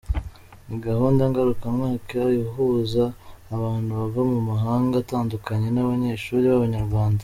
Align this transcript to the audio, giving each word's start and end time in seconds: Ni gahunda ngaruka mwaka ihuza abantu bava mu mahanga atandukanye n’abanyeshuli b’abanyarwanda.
Ni 0.67 0.77
gahunda 0.85 1.21
ngaruka 1.29 1.65
mwaka 1.75 2.19
ihuza 2.41 3.03
abantu 3.55 3.89
bava 3.99 4.21
mu 4.31 4.39
mahanga 4.49 4.93
atandukanye 5.03 5.67
n’abanyeshuli 5.71 6.45
b’abanyarwanda. 6.47 7.19